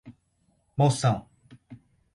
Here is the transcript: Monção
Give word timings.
Monção 0.77 1.29